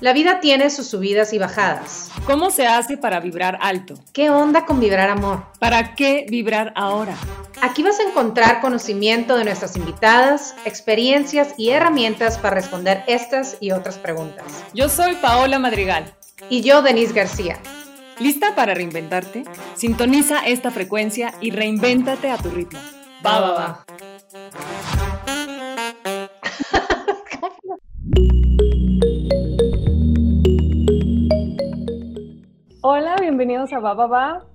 [0.00, 2.10] La vida tiene sus subidas y bajadas.
[2.26, 3.94] ¿Cómo se hace para vibrar alto?
[4.12, 5.44] ¿Qué onda con vibrar amor?
[5.58, 7.16] ¿Para qué vibrar ahora?
[7.62, 13.70] Aquí vas a encontrar conocimiento de nuestras invitadas, experiencias y herramientas para responder estas y
[13.70, 14.44] otras preguntas.
[14.74, 16.14] Yo soy Paola Madrigal.
[16.50, 17.58] Y yo, Denise García.
[18.18, 19.44] ¿Lista para reinventarte?
[19.76, 22.80] Sintoniza esta frecuencia y reinvéntate a tu ritmo.
[23.24, 23.84] Va, va, va.
[32.86, 34.46] Hola, bienvenidos a Baba Ba.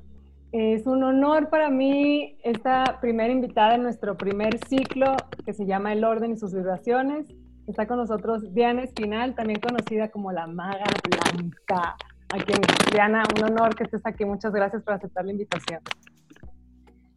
[0.51, 5.93] Es un honor para mí esta primera invitada en nuestro primer ciclo que se llama
[5.93, 7.25] El Orden y sus vibraciones.
[7.65, 11.95] Está con nosotros Diana Espinal, también conocida como la Maga Blanca.
[12.29, 12.59] A quien,
[12.91, 14.25] Diana, un honor que estés aquí.
[14.25, 15.80] Muchas gracias por aceptar la invitación.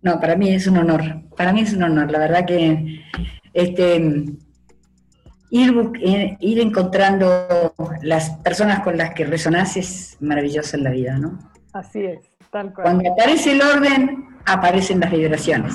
[0.01, 1.02] No, para mí es un honor.
[1.37, 2.10] Para mí es un honor.
[2.10, 3.02] La verdad que
[3.52, 4.24] este,
[5.52, 7.47] ir, eh, ir encontrando
[8.01, 11.38] las personas con las que resonás es maravilloso en la vida, ¿no?
[11.74, 12.85] Así es, tal cual.
[12.85, 15.74] Cuando aparece el orden, aparecen las vibraciones.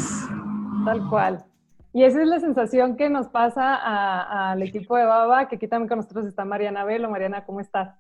[0.83, 1.45] Tal cual.
[1.93, 5.89] Y esa es la sensación que nos pasa al equipo de Baba, que aquí también
[5.89, 7.09] con nosotros está Mariana Velo.
[7.09, 7.95] Mariana, ¿cómo estás?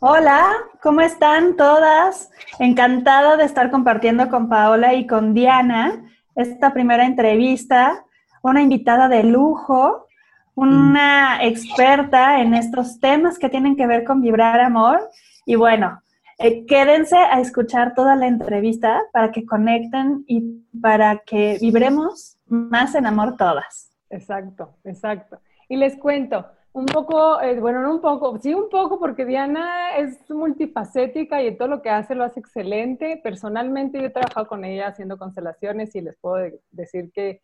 [0.00, 0.44] Hola,
[0.82, 2.32] ¿cómo están todas?
[2.58, 8.04] Encantada de estar compartiendo con Paola y con Diana esta primera entrevista
[8.42, 10.06] una invitada de lujo,
[10.54, 15.00] una experta en estos temas que tienen que ver con vibrar amor.
[15.46, 16.02] Y bueno,
[16.38, 22.94] eh, quédense a escuchar toda la entrevista para que conecten y para que vibremos más
[22.94, 23.90] en amor todas.
[24.08, 25.38] Exacto, exacto.
[25.68, 29.96] Y les cuento, un poco, eh, bueno, no un poco, sí un poco, porque Diana
[29.96, 33.20] es multifacética y todo lo que hace lo hace excelente.
[33.22, 37.42] Personalmente yo he trabajado con ella haciendo constelaciones y les puedo decir que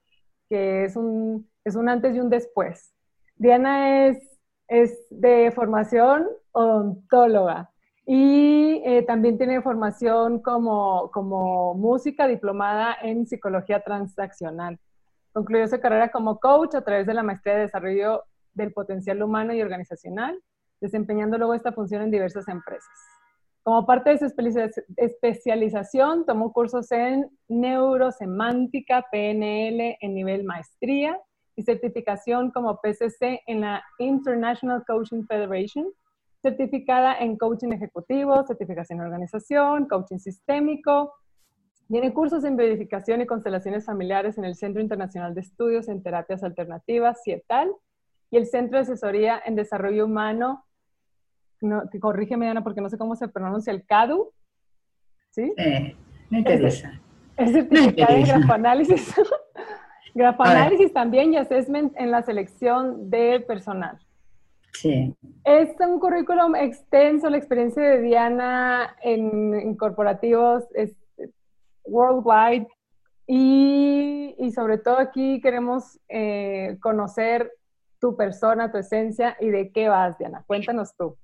[0.48, 2.92] que es un, es un antes y un después.
[3.36, 4.18] Diana es,
[4.68, 7.70] es de formación odontóloga
[8.06, 14.78] y eh, también tiene formación como, como música diplomada en psicología transaccional.
[15.32, 19.52] Concluyó su carrera como coach a través de la maestría de desarrollo del potencial humano
[19.52, 20.40] y organizacional,
[20.80, 23.15] desempeñando luego esta función en diversas empresas.
[23.66, 24.26] Como parte de su
[24.96, 31.18] especialización, tomó cursos en neurosemántica, PNL en nivel maestría
[31.56, 35.84] y certificación como PCC en la International Coaching Federation,
[36.40, 41.12] certificada en coaching ejecutivo, certificación en organización, coaching sistémico.
[41.88, 46.44] Tiene cursos en verificación y constelaciones familiares en el Centro Internacional de Estudios en Terapias
[46.44, 47.72] Alternativas, CIETAL,
[48.30, 50.65] y el Centro de Asesoría en Desarrollo Humano
[51.60, 54.32] no, que corrígeme Ana porque no sé cómo se pronuncia el CADU.
[55.30, 55.52] ¿Sí?
[56.30, 57.00] me interesa.
[57.36, 59.14] Es, certificado en grafoanálisis.
[60.14, 63.98] grafoanálisis también y assessment en la selección de personal.
[64.72, 65.14] Sí.
[65.44, 70.96] Es un currículum extenso, la experiencia de Diana en, corporativos es
[71.84, 72.66] worldwide
[73.26, 77.50] y, y, sobre todo aquí queremos eh, conocer
[78.00, 80.44] tu persona, tu esencia y de qué vas, Diana.
[80.46, 81.16] Cuéntanos tú.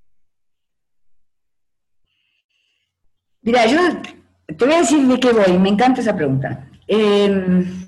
[3.43, 3.79] Mira, yo
[4.47, 6.69] te voy a decir de qué voy, me encanta esa pregunta.
[6.87, 7.87] Em,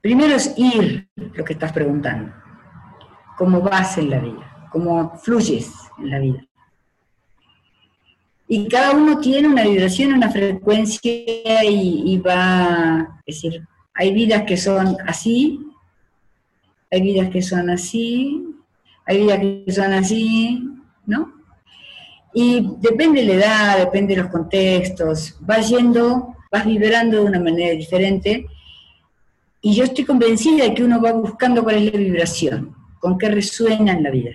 [0.00, 2.32] primero es ir, lo que estás preguntando,
[3.36, 6.44] cómo vas en la vida, cómo fluyes en la vida.
[8.46, 14.44] Y cada uno tiene una vibración, una frecuencia y, y va, es decir, hay vidas
[14.44, 15.60] que son así,
[16.88, 18.46] hay vidas que son así,
[19.04, 20.70] hay vidas que son así,
[21.04, 21.37] ¿no?
[22.34, 27.40] Y depende de la edad, depende de los contextos, vas yendo, vas vibrando de una
[27.40, 28.46] manera diferente.
[29.60, 33.28] Y yo estoy convencida de que uno va buscando cuál es la vibración, con qué
[33.28, 34.30] resuena en la vida.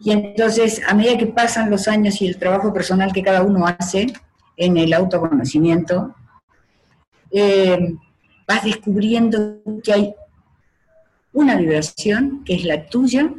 [0.00, 3.66] Y entonces, a medida que pasan los años y el trabajo personal que cada uno
[3.66, 4.06] hace
[4.56, 6.14] en el autoconocimiento,
[7.30, 7.94] eh,
[8.46, 10.14] vas descubriendo que hay
[11.32, 13.30] una vibración que es la tuya,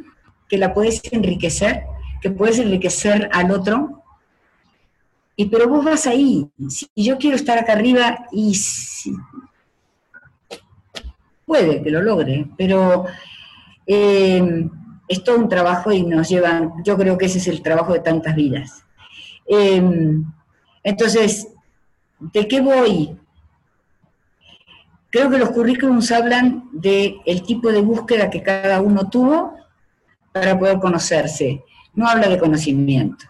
[0.48, 1.84] que la puedes enriquecer
[2.20, 4.00] que puedes enriquecer al otro,
[5.40, 6.46] y pero vos vas ahí.
[6.68, 8.54] Si yo quiero estar acá arriba y
[11.46, 13.06] puede que lo logre, pero
[13.86, 14.68] eh,
[15.08, 18.00] es todo un trabajo y nos llevan, yo creo que ese es el trabajo de
[18.00, 18.84] tantas vidas.
[19.46, 19.82] Eh,
[20.82, 21.48] entonces,
[22.18, 23.16] ¿de qué voy?
[25.10, 29.54] Creo que los currículums hablan del el tipo de búsqueda que cada uno tuvo
[30.32, 31.64] para poder conocerse
[31.94, 33.24] no habla de conocimiento.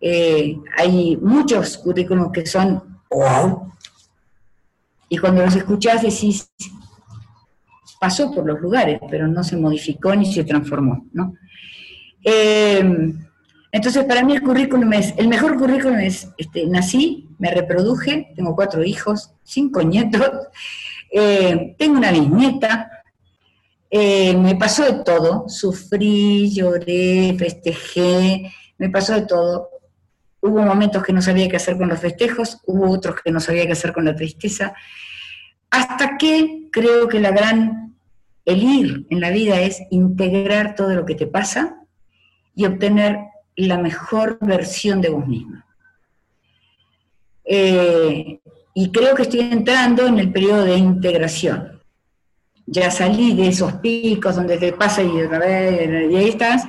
[0.00, 3.72] Eh, hay muchos currículums que son wow,
[5.08, 6.50] y cuando los escuchás decís,
[8.00, 11.34] pasó por los lugares, pero no se modificó ni se transformó, ¿no?
[12.24, 13.14] Eh,
[13.74, 18.54] entonces, para mí el currículum es, el mejor currículum es, este, nací, me reproduje, tengo
[18.54, 20.30] cuatro hijos, cinco nietos,
[21.10, 23.03] eh, tengo una bisnieta,
[23.96, 29.70] eh, me pasó de todo, sufrí, lloré, festejé, me pasó de todo.
[30.40, 33.66] Hubo momentos que no sabía qué hacer con los festejos, hubo otros que no sabía
[33.66, 34.74] qué hacer con la tristeza,
[35.70, 37.94] hasta que creo que la gran,
[38.44, 41.76] el ir en la vida es integrar todo lo que te pasa
[42.56, 43.18] y obtener
[43.54, 45.66] la mejor versión de vos misma.
[47.44, 48.40] Eh,
[48.74, 51.73] y creo que estoy entrando en el periodo de integración.
[52.66, 56.64] Ya salí de esos picos donde te pasa y otra vez, y ahí estás,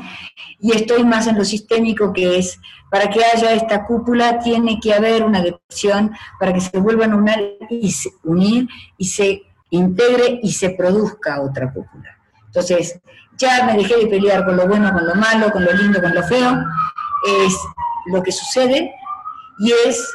[0.59, 2.59] y estoy más en lo sistémico que es,
[2.91, 7.15] para que haya esta cúpula tiene que haber una depresión para que se vuelvan a
[7.15, 12.17] unir y se, unir y se integre y se produzca otra cúpula.
[12.47, 12.99] Entonces,
[13.37, 16.13] ya me dejé de pelear con lo bueno, con lo malo, con lo lindo, con
[16.13, 16.63] lo feo,
[17.45, 17.57] es
[18.05, 18.93] lo que sucede
[19.59, 20.07] y es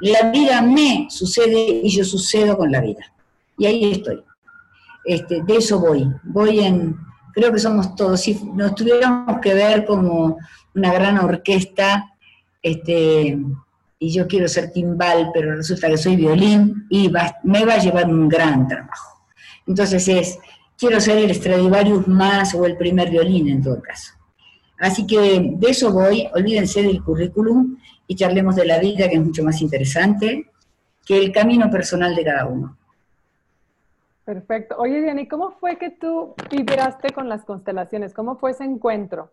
[0.00, 3.12] la vida me sucede y yo sucedo con la vida.
[3.56, 4.22] Y ahí estoy.
[5.04, 6.08] Este, de eso voy.
[6.24, 6.96] Voy en,
[7.32, 10.38] creo que somos todos, si nos tuviéramos que ver como
[10.74, 12.14] una gran orquesta,
[12.62, 13.38] este,
[13.98, 17.10] y yo quiero ser timbal, pero resulta que soy violín, y
[17.44, 19.26] me va a llevar un gran trabajo.
[19.66, 20.38] Entonces es,
[20.76, 24.12] quiero ser el Stradivarius más o el primer violín en todo caso.
[24.78, 27.76] Así que de eso voy, olvídense del currículum
[28.08, 30.50] y charlemos de la vida, que es mucho más interesante
[31.06, 32.76] que el camino personal de cada uno.
[34.24, 34.76] Perfecto.
[34.78, 38.14] Oye, Diana, cómo fue que tú vibraste con las constelaciones?
[38.14, 39.32] ¿Cómo fue ese encuentro?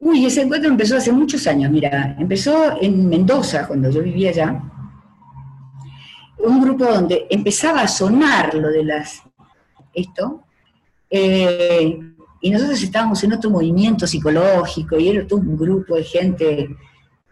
[0.00, 4.62] Uy, ese encuentro empezó hace muchos años, mira, empezó en Mendoza, cuando yo vivía allá,
[6.38, 9.22] un grupo donde empezaba a sonar lo de las,
[9.92, 10.44] esto,
[11.10, 11.98] eh,
[12.40, 16.76] y nosotros estábamos en otro movimiento psicológico y era todo un grupo de gente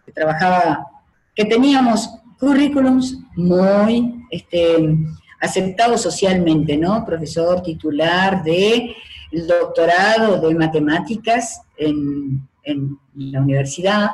[0.05, 0.85] que trabajaba,
[1.33, 4.97] que teníamos currículums muy este,
[5.39, 7.05] aceptados socialmente, ¿no?
[7.05, 8.95] Profesor titular de
[9.31, 14.11] doctorado de matemáticas en, en la universidad,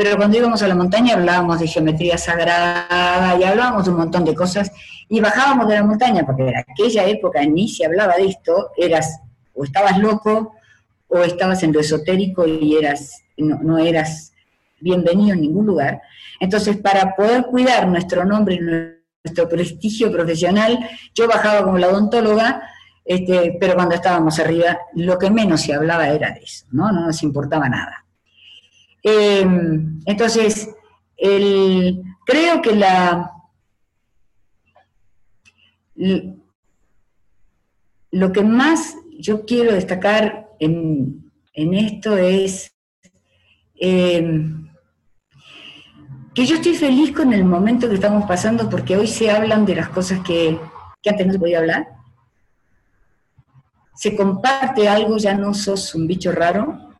[0.00, 4.24] pero cuando íbamos a la montaña hablábamos de geometría sagrada y hablábamos de un montón
[4.24, 4.72] de cosas
[5.10, 9.20] y bajábamos de la montaña, porque en aquella época ni se hablaba de esto, eras
[9.54, 10.54] o estabas loco
[11.08, 14.32] o estabas en lo esotérico y eras, no, eras
[14.80, 16.00] bienvenido en ningún lugar.
[16.38, 18.60] Entonces, para poder cuidar nuestro nombre y
[19.24, 20.78] nuestro prestigio profesional,
[21.14, 22.62] yo bajaba como la odontóloga,
[23.04, 26.90] este, pero cuando estábamos arriba, lo que menos se hablaba era de eso, ¿no?
[26.92, 28.06] No nos importaba nada.
[29.02, 30.68] Em, entonces,
[31.16, 33.30] creo que la,
[38.10, 42.74] lo que más yo quiero destacar en, esto es
[43.74, 44.69] em,
[46.40, 49.74] que yo estoy feliz con el momento que estamos pasando porque hoy se hablan de
[49.74, 50.58] las cosas que,
[51.02, 51.86] que antes no se podía hablar.
[53.94, 56.94] Se comparte algo, ya no sos un bicho raro.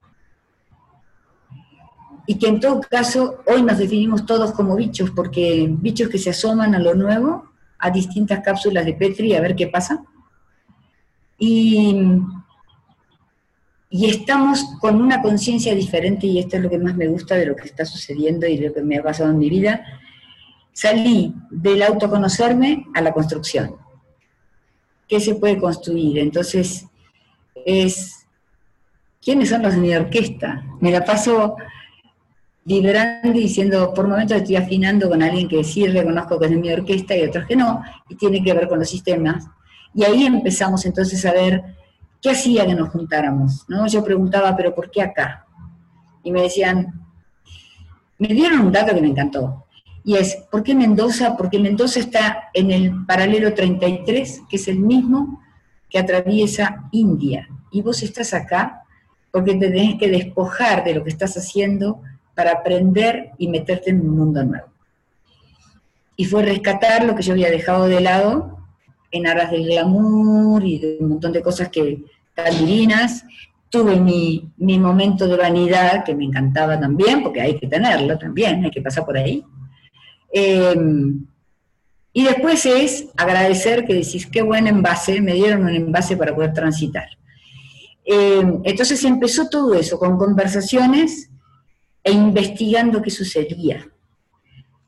[2.26, 6.28] Y que en todo caso hoy nos definimos todos como bichos, porque bichos que se
[6.28, 10.04] asoman a lo nuevo, a distintas cápsulas de Petri, a ver qué pasa
[11.38, 12.20] y,
[13.90, 17.56] estamos con una conciencia diferente, y esto es lo que más me gusta de lo
[17.56, 19.84] que está sucediendo y de lo que me ha pasado en mi vida.
[20.72, 23.74] Salí del autoconocerme a la construcción.
[25.08, 26.20] ¿Qué se puede construir?
[26.20, 26.86] Entonces,
[27.66, 28.26] es,
[29.20, 30.64] ¿quiénes son los de mi orquesta?
[30.80, 31.56] Me la paso
[32.64, 36.58] vibrando y diciendo, por momentos estoy afinando con alguien que sí reconozco que es de
[36.58, 39.48] mi orquesta y otros que no, y tiene que ver con los sistemas.
[39.92, 41.79] Y ahí empezamos entonces a ver
[42.20, 43.86] qué hacía que nos juntáramos, ¿no?
[43.86, 45.46] Yo preguntaba, pero ¿por qué acá?
[46.22, 47.00] Y me decían,
[48.18, 49.66] me dieron un dato que me encantó,
[50.04, 51.36] y es, ¿por qué Mendoza?
[51.36, 55.42] Porque Mendoza está en el paralelo 33, que es el mismo
[55.88, 58.84] que atraviesa India, y vos estás acá
[59.30, 62.00] porque te tenés que despojar de lo que estás haciendo
[62.34, 64.66] para aprender y meterte en un mundo nuevo.
[66.16, 68.58] Y fue rescatar lo que yo había dejado de lado
[69.10, 73.24] en aras del glamour y de un montón de cosas que tan divinas.
[73.68, 78.64] Tuve mi, mi momento de vanidad, que me encantaba también, porque hay que tenerlo también,
[78.64, 79.44] hay que pasar por ahí.
[80.32, 81.24] Em,
[82.12, 86.52] y después es agradecer que decís, qué buen envase, me dieron un envase para poder
[86.52, 87.08] transitar.
[88.04, 91.30] Em, entonces empezó todo eso, con conversaciones
[92.02, 93.88] e investigando qué sucedía.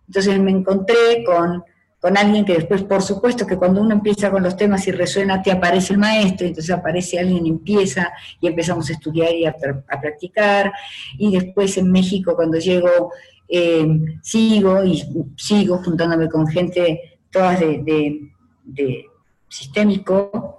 [0.09, 1.63] Entonces me encontré con
[2.03, 5.41] con alguien que después, por supuesto, que cuando uno empieza con los temas y resuena,
[5.41, 9.55] te aparece el maestro, entonces aparece alguien, empieza y empezamos a estudiar y a,
[10.01, 10.73] practicar.
[11.17, 13.13] Y después en México, cuando llego,
[13.49, 13.87] eh,
[14.21, 15.01] sigo y
[15.37, 19.09] sigo juntándome con gente, todas de,
[19.49, 20.59] sistémico,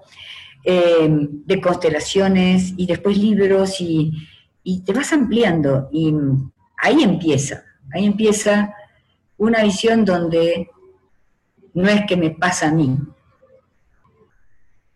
[0.64, 4.14] eh, de constelaciones y después libros y,
[4.64, 5.90] y te vas ampliando.
[5.92, 6.14] Y
[6.78, 8.74] ahí empieza, ahí empieza
[9.38, 10.70] una visión donde
[11.74, 12.98] no es que me pasa a mí.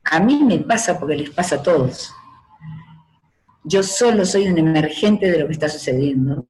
[0.04, 2.14] A mí me pasa porque les pasa a todos.
[3.64, 6.48] Yo solo soy un emergente de lo que está sucediendo.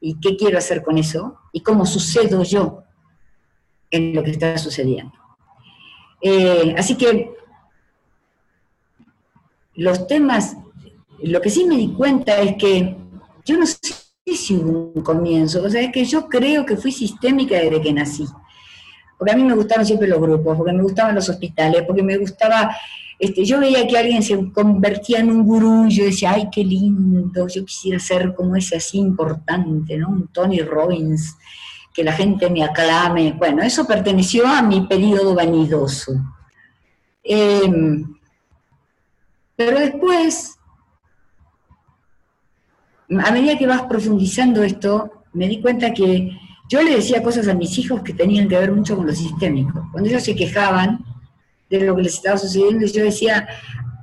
[0.00, 1.38] ¿Y qué quiero hacer con eso?
[1.52, 2.82] ¿Y cómo sucedo yo
[3.90, 5.12] en lo que está sucediendo?
[6.20, 7.32] Eh, así que
[9.74, 10.56] los temas,
[11.22, 12.96] lo que sí me di cuenta es que
[13.46, 13.78] yo no sé
[14.26, 18.26] si un comienzo, o sea, es que yo creo que fui sistémica desde que nací
[19.20, 22.16] porque a mí me gustaban siempre los grupos, porque me gustaban los hospitales, porque me
[22.16, 22.74] gustaba,
[23.18, 26.64] este, yo veía que alguien se convertía en un gurú y yo decía, ay, qué
[26.64, 30.08] lindo, yo quisiera ser como ese así importante, ¿no?
[30.08, 31.36] Un Tony Robbins,
[31.92, 33.32] que la gente me aclame.
[33.32, 36.12] Bueno, eso perteneció a mi periodo vanidoso.
[37.22, 38.16] Em,
[39.54, 40.58] pero después,
[43.22, 47.54] a medida que vas profundizando esto, me di cuenta que yo le decía cosas a
[47.54, 49.88] mis hijos que tenían que ver mucho con lo sistémico.
[49.90, 51.04] Cuando ellos se quejaban
[51.68, 53.48] de lo que les estaba sucediendo, yo decía,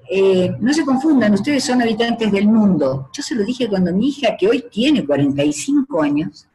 [0.09, 3.09] eh, no se confundan, ustedes son habitantes del mundo.
[3.13, 6.45] Yo se lo dije cuando mi hija, que hoy tiene 45 años,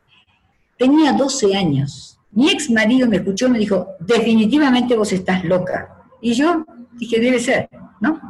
[0.76, 2.19] tenía 12 años.
[2.31, 5.97] Mi ex marido me escuchó y me dijo, definitivamente vos estás loca.
[6.21, 8.21] Y yo dije, debe ser, ¿no?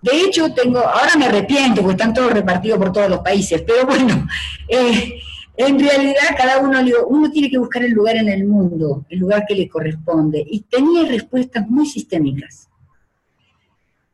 [0.00, 3.84] De hecho, tengo, ahora me arrepiento porque están todos repartidos por todos los países, pero
[3.84, 4.26] bueno,
[4.68, 5.20] eh,
[5.66, 9.44] en realidad, cada uno, uno tiene que buscar el lugar en el mundo, el lugar
[9.46, 10.42] que le corresponde.
[10.48, 12.68] Y tenía respuestas muy sistémicas.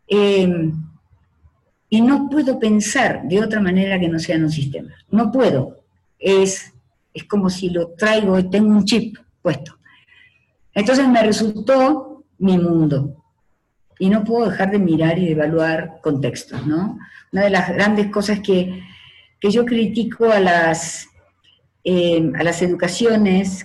[0.08, 0.72] Em,
[1.88, 4.90] y no puedo pensar de otra manera que no sea en un sistema.
[5.10, 5.84] No puedo.
[6.18, 6.72] Es,
[7.14, 9.78] es como si lo traigo y tengo un chip puesto.
[10.74, 13.22] Entonces me resultó mi mundo.
[14.00, 16.98] Y no puedo dejar de mirar y de evaluar contextos, ¿no?
[17.32, 18.82] Una de las grandes cosas que,
[19.40, 21.08] que yo critico a las
[21.88, 23.64] eh, a las educaciones,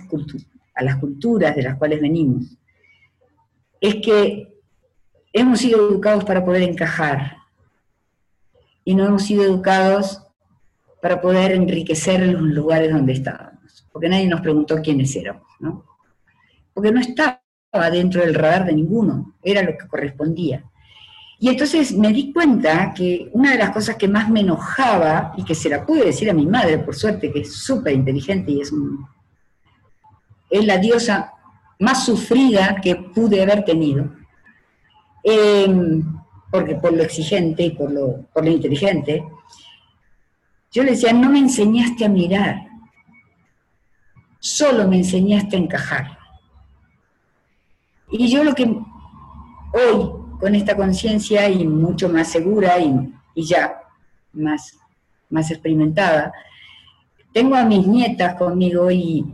[0.76, 2.56] a las culturas de las cuales venimos,
[3.80, 4.60] es que
[5.32, 7.38] hemos sido educados para poder encajar
[8.84, 10.22] y no hemos sido educados
[11.00, 15.84] para poder enriquecer los lugares donde estábamos, porque nadie nos preguntó quiénes éramos, ¿no?
[16.72, 17.40] Porque no estaba
[17.90, 20.62] dentro del radar de ninguno, era lo que correspondía.
[21.42, 25.42] Y entonces me di cuenta que una de las cosas que más me enojaba, y
[25.42, 28.60] que se la pude decir a mi madre, por suerte, que es súper inteligente y
[28.60, 28.72] es,
[30.48, 31.32] es la diosa
[31.80, 34.08] más sufrida que pude haber tenido,
[35.24, 36.14] em,
[36.48, 39.24] porque por lo exigente y por lo, por lo inteligente,
[40.70, 42.68] yo le decía, no me enseñaste a mirar,
[44.38, 46.18] solo me enseñaste a encajar.
[48.12, 53.12] Y yo lo que hoy con esta conciencia y mucho más segura y,
[53.44, 53.80] ya
[54.32, 54.76] más,
[55.30, 56.32] más experimentada.
[57.32, 59.24] Tengo a mis nietas conmigo y,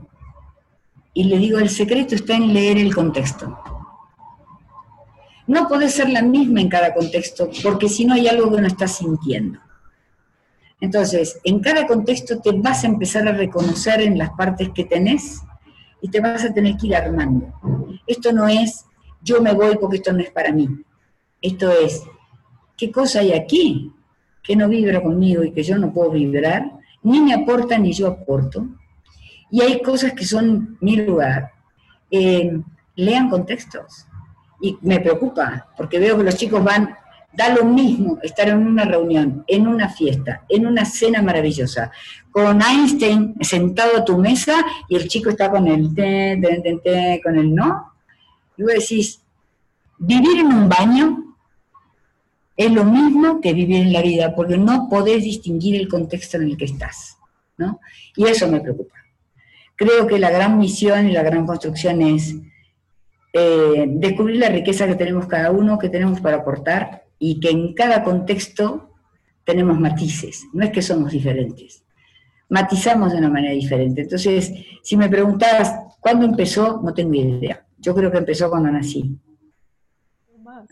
[1.15, 3.59] y le digo, el secreto está en leer el contexto.
[5.47, 8.67] No puede ser la misma en cada contexto, porque si no hay algo que no
[8.67, 9.61] estás sintiendo.
[10.79, 15.41] Entonces, en cada contexto te vas a empezar a reconocer en las partes que tenés
[16.03, 17.51] y te vas a tener que ir armando.
[18.07, 18.85] Esto no es
[19.23, 20.69] yo me voy porque esto no es para mí.
[21.41, 22.03] Esto es,
[22.77, 23.93] ¿qué cosa hay aquí
[24.43, 26.73] que no vibra conmigo y que yo no puedo vibrar?
[27.03, 28.67] Ni me aporta ni yo aporto.
[29.51, 31.53] Y hay cosas que son mi lugar.
[32.11, 32.61] Eh,
[32.97, 34.07] lean contextos.
[34.61, 36.97] Y me preocupa, porque veo que los chicos van,
[37.33, 41.93] da lo mismo estar en una reunión, en una fiesta, en una cena maravillosa,
[42.33, 47.21] con Einstein sentado a tu mesa y el chico está con el te, te, te,
[47.23, 47.93] con el no.
[48.57, 49.23] Y vos decís,
[49.99, 51.28] vivir en un baño
[52.59, 56.43] es lo mismo que vivir en la vida, porque no podés distinguir el contexto en
[56.43, 57.17] el que estás,
[57.57, 57.79] ¿no?
[58.17, 58.97] Y eso me preocupa.
[59.77, 62.35] Creo que la gran misión y la gran construcción es
[63.33, 67.75] eh, descubrir la riqueza que tenemos cada uno, que tenemos para aportar, y que en
[67.75, 68.91] cada contexto
[69.45, 71.85] tenemos matices, no es que somos diferentes,
[72.49, 74.03] matizamos de una manera diferente.
[74.03, 77.65] Entonces, si me preguntabas cuándo empezó, no tengo idea.
[77.79, 79.17] Yo creo que empezó cuando nací.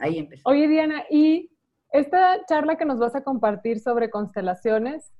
[0.01, 0.43] Ahí empezó.
[0.49, 1.49] Oye, Diana, ¿y
[1.99, 5.13] esta charla que nos vas a compartir sobre constelaciones,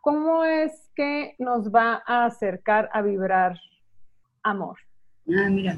[0.00, 3.58] ¿cómo es que nos va a acercar a vibrar
[4.42, 4.76] amor?
[5.28, 5.76] Ah, mira.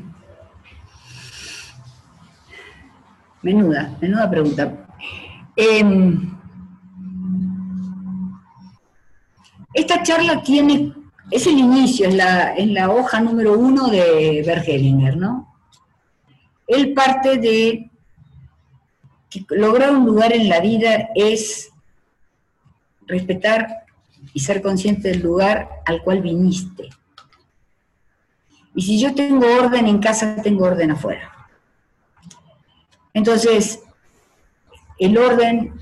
[3.43, 4.87] Menuda, menuda pregunta.
[5.57, 6.39] Em,
[9.75, 10.95] esta charla tiene,
[11.31, 15.55] es el inicio, es la, la hoja número uno de Bergelinger, ¿no?
[16.67, 17.90] Él parte de
[19.31, 21.71] que lograr un lugar en la vida es
[23.07, 23.85] respetar
[24.35, 26.91] y ser consciente del lugar al cual viniste.
[28.75, 31.33] Y si yo tengo orden en casa, tengo orden afuera.
[33.15, 33.83] Entonces,
[34.99, 35.75] el orden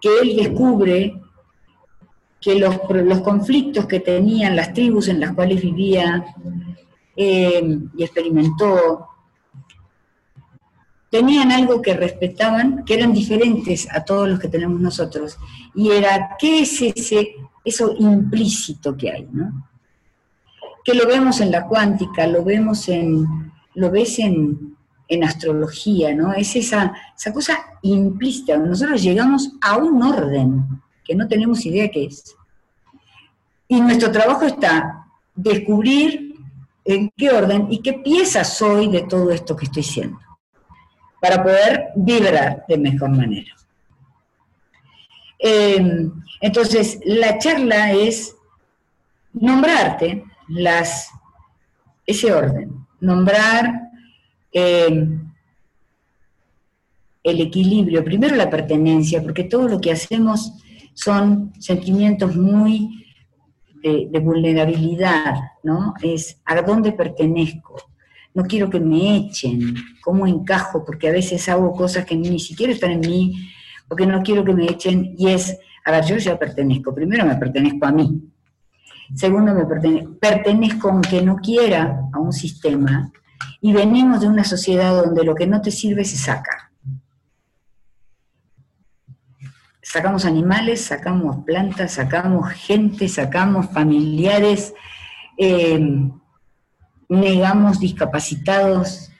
[0.00, 1.20] que él descubre,
[2.40, 2.78] que los,
[3.22, 6.24] conflictos que tenían las tribus en las cuales vivía
[7.16, 9.08] eh, y experimentó,
[11.14, 15.38] tenían algo que respetaban, que eran diferentes a todos los que tenemos nosotros.
[15.72, 19.28] Y era, ¿qué es ese, eso implícito que hay?
[19.30, 19.68] ¿no?
[20.84, 26.32] Que lo vemos en la cuántica, lo vemos en, lo ves en, en astrología, ¿no?
[26.32, 28.56] Es esa, esa cosa implícita.
[28.56, 30.64] Nosotros llegamos a un orden
[31.04, 32.34] que no tenemos idea qué es.
[33.68, 36.34] Y nuestro trabajo está descubrir
[36.84, 40.18] en qué orden y qué pieza soy de todo esto que estoy siendo,
[41.24, 43.50] para poder vibrar de mejor manera.
[45.38, 48.36] Em, entonces, la charla es
[49.32, 51.08] nombrarte las,
[52.04, 53.88] ese orden, nombrar
[54.52, 55.08] eh,
[57.22, 60.52] el equilibrio, primero la pertenencia, porque todo lo que hacemos
[60.92, 63.02] son sentimientos muy
[63.82, 65.94] de, vulnerabilidad, ¿no?
[66.02, 67.76] Es a dónde pertenezco,
[68.34, 72.72] no quiero que me echen, cómo encajo, porque a veces hago cosas que ni siquiera
[72.72, 73.48] están en mí,
[73.88, 77.36] porque no quiero que me echen, y es, a ver, yo ya pertenezco, primero me
[77.36, 78.22] pertenezco a mí,
[79.14, 83.12] segundo me pertenezco, pertenezco aunque no quiera a un sistema,
[83.60, 86.72] y venimos de una sociedad donde lo que no te sirve se saca.
[89.80, 94.74] Sacamos animales, sacamos plantas, sacamos gente, sacamos familiares,
[95.38, 96.10] eh,
[97.14, 99.10] negamos discapacitados.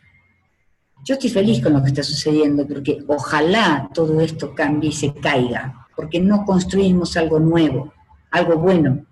[1.04, 5.14] Yo estoy feliz con lo que está sucediendo porque ojalá todo esto cambie y se
[5.14, 7.92] caiga, porque no construimos algo nuevo,
[8.30, 9.04] algo bueno.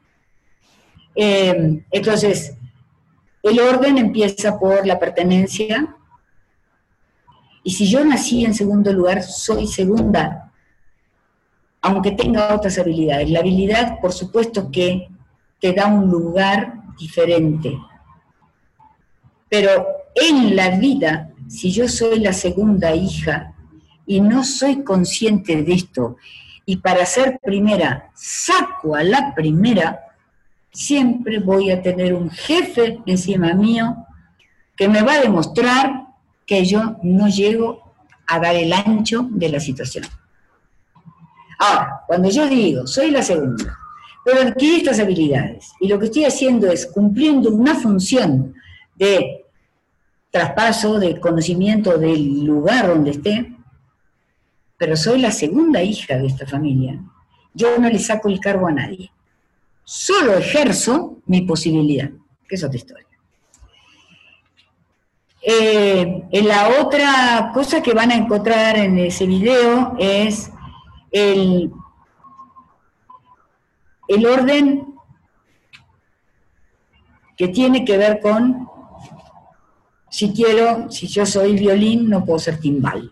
[1.14, 2.56] Eh, entonces,
[3.42, 5.96] el orden empieza por la pertenencia.
[7.64, 10.52] Y si yo nací en segundo lugar, soy segunda,
[11.80, 13.30] aunque tenga otras habilidades.
[13.30, 15.08] La habilidad, por supuesto, que
[15.60, 17.76] te da un lugar diferente.
[19.52, 23.52] Pero en la vida, si yo soy la segunda hija
[24.06, 26.16] y no soy consciente de esto,
[26.64, 30.06] y para ser primera saco a la primera,
[30.72, 33.94] siempre voy a tener un jefe encima mío
[34.74, 36.06] que me va a demostrar
[36.46, 37.92] que yo no llego
[38.26, 40.06] a dar el ancho de la situación.
[41.58, 43.78] Ahora, cuando yo digo, soy la segunda,
[44.24, 48.54] pero adquirí estas habilidades y lo que estoy haciendo es cumpliendo una función
[48.96, 49.41] de
[50.32, 53.54] traspaso, de conocimiento del lugar donde esté,
[54.76, 56.98] pero soy la segunda hija de esta familia,
[57.54, 59.12] yo no le saco el cargo a nadie
[59.84, 62.10] solo ejerzo mi posibilidad,
[62.48, 63.06] que es otra historia.
[65.44, 70.52] Eh, la otra cosa que van a encontrar en ese video es
[71.10, 71.72] el,
[74.06, 74.94] el orden
[77.36, 78.68] que tiene que ver con
[80.12, 83.10] si quiero, si yo soy violín, no puedo ser timbal.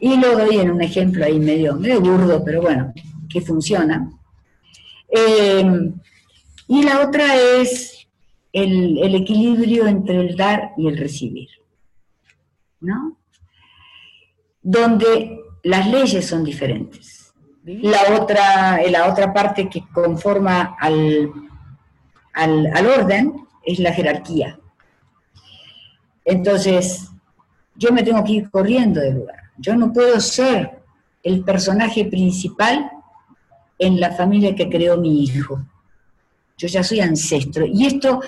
[0.00, 2.92] Y lo doy en un ejemplo ahí medio, medio burdo, pero bueno,
[3.30, 4.10] que funciona.
[5.08, 5.92] Eh,
[6.66, 8.08] y la otra es
[8.52, 11.50] el, equilibrio entre el dar y el recibir,
[12.80, 13.16] ¿no?
[14.60, 17.32] Donde las leyes son diferentes.
[17.62, 21.30] La otra, la otra parte que conforma al,
[22.32, 24.58] al, al orden es la jerarquía.
[26.24, 27.10] Entonces,
[27.76, 29.36] yo me tengo que ir corriendo del lugar.
[29.58, 30.78] Yo no puedo ser
[31.22, 32.90] el personaje principal
[33.78, 35.64] en la familia que creó mi hijo.
[36.56, 37.66] Yo ya soy ancestro.
[37.66, 38.20] Y esto,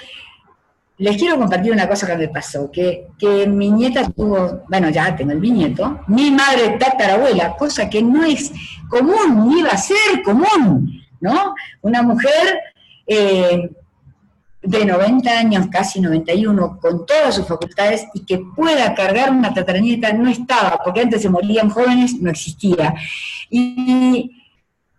[0.98, 5.14] les quiero compartir una cosa que me pasó, que, que mi nieta tuvo, bueno, ya
[5.14, 8.50] tengo el bisnieto, mi madre tatarabuela, cosa que no es
[8.88, 11.54] común, ni iba a ser común, ¿no?
[11.82, 12.60] Una mujer
[13.06, 13.70] eh,
[14.66, 20.12] de 90 años, casi 91, con todas sus facultades y que pueda cargar una tataranieta
[20.12, 22.94] no estaba, porque antes se morían jóvenes, no existía.
[23.48, 24.30] Y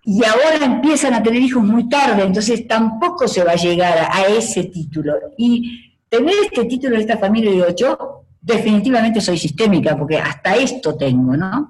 [0.10, 4.26] y ahora empiezan a tener hijos muy tarde, entonces tampoco se va a llegar a,
[4.28, 5.14] ese título.
[5.38, 10.96] Y tener este título de esta familia, digo, yo definitivamente soy sistémica, porque hasta esto
[10.96, 11.68] tengo, ¿no?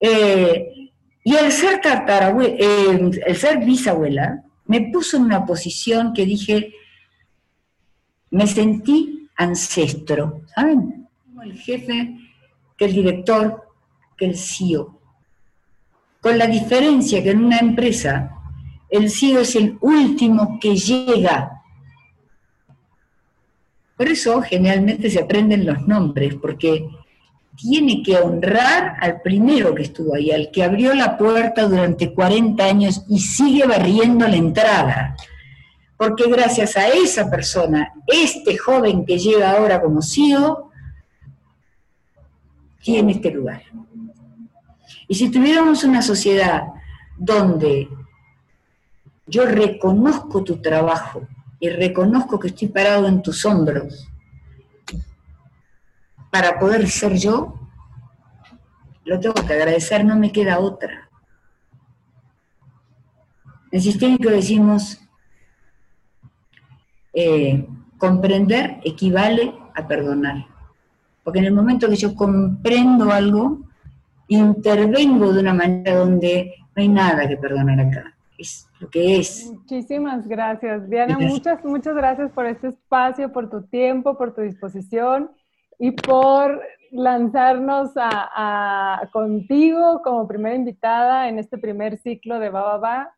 [0.00, 0.92] Eh,
[1.24, 6.72] y el ser eh, el ser bisabuela, me puso en una posición que dije,
[8.30, 11.08] me sentí ancestro, ¿saben?
[11.26, 12.16] Como el jefe,
[12.76, 13.64] que el director,
[14.16, 14.98] que el CEO
[16.20, 18.34] con la diferencia que en una empresa
[18.90, 21.62] el CEO es el último que llega.
[23.96, 26.88] Por eso generalmente se aprenden los nombres, porque
[27.58, 32.64] tiene que honrar al primero que estuvo ahí, al que abrió la puerta durante 40
[32.64, 35.16] años y sigue barriendo la entrada.
[35.96, 40.70] Porque gracias a esa persona, este joven que llega ahora como CEO,
[42.80, 43.62] tiene este lugar.
[45.08, 46.62] Y si tuviéramos una sociedad
[47.16, 47.88] donde
[49.26, 51.26] yo reconozco tu trabajo
[51.58, 54.08] y reconozco que estoy parado en tus hombros
[56.30, 57.54] para poder ser yo,
[59.04, 61.08] lo tengo que agradecer, no me queda otra.
[63.70, 65.00] En sistémico decimos,
[67.12, 67.66] eh,
[67.98, 70.46] comprender equivale a perdonar.
[71.24, 73.60] Porque en el momento que yo comprendo algo,
[74.28, 78.14] intervengo de una manera donde no hay nada que perdonar acá.
[78.36, 79.50] Es lo que es.
[79.50, 81.18] Muchísimas gracias, Diana.
[81.18, 85.30] Muchas, muchas gracias por este espacio, por tu tiempo, por tu disposición
[85.78, 86.60] y por
[86.90, 93.14] lanzarnos a, contigo como primera invitada en este primer ciclo de Baba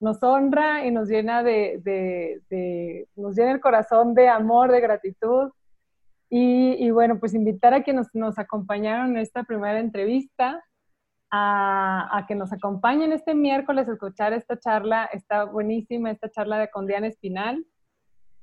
[0.00, 1.80] Nos honra y nos llena de,
[2.48, 5.50] de, nos llena el corazón de amor, de gratitud
[6.30, 10.62] y, bueno, pues invitar a quienes nos, acompañaron en esta primera entrevista
[11.30, 15.06] a, que nos acompañen este miércoles a escuchar esta charla.
[15.06, 17.64] Está buenísima esta charla de con Diana Espinal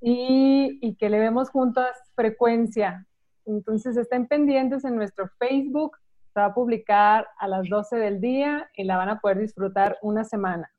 [0.01, 3.05] y, y que le vemos juntos frecuencia.
[3.45, 5.97] Entonces estén pendientes en nuestro Facebook.
[6.33, 9.97] Se va a publicar a las 12 del día y la van a poder disfrutar
[10.01, 10.69] una semana.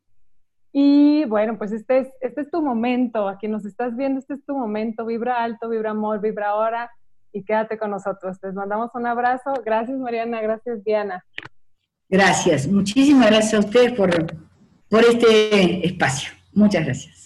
[0.72, 4.44] Y bueno, pues este es, este es tu momento, aquí nos estás viendo, este es
[4.44, 6.90] tu momento, vibra alto, vibra amor, vibra ahora
[7.32, 8.36] y quédate con nosotros.
[8.42, 9.54] Les mandamos un abrazo.
[9.64, 11.24] Gracias Mariana, gracias Diana.
[12.10, 14.10] Gracias, muchísimas gracias a ustedes por
[15.04, 16.32] este espacio.
[16.52, 17.25] Muchas gracias.